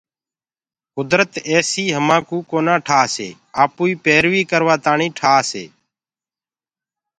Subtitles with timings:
[0.95, 3.29] ڪدرت ايسي همآنٚ ڪوُ ڪونآ ٺآسيِ
[3.63, 5.65] آپوئيٚ پيرويٚ ڪروآ تآڻيٚ ٺآسي